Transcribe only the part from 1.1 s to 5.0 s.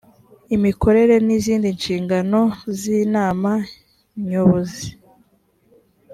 n izindi nshingano z inama nyobozi